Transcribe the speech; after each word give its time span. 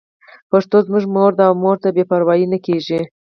پښتو 0.51 0.77
زموږ 0.87 1.03
مور 1.15 1.31
ده 1.37 1.43
او 1.49 1.55
مور 1.63 1.77
ته 1.83 1.89
بې 1.95 2.03
پروايي 2.09 2.45
نه 2.53 2.59
کېږي. 2.65 2.99